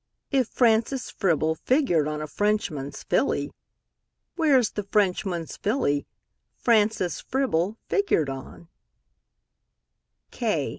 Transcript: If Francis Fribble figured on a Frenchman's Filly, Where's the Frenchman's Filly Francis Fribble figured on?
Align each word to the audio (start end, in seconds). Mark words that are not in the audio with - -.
If 0.31 0.47
Francis 0.47 1.11
Fribble 1.11 1.53
figured 1.53 2.07
on 2.07 2.23
a 2.23 2.27
Frenchman's 2.27 3.03
Filly, 3.03 3.51
Where's 4.35 4.71
the 4.71 4.81
Frenchman's 4.81 5.57
Filly 5.57 6.07
Francis 6.57 7.19
Fribble 7.21 7.77
figured 7.87 8.27
on? 8.27 8.67